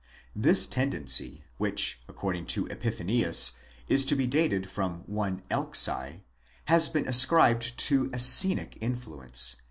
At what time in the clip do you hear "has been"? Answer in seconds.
6.65-7.05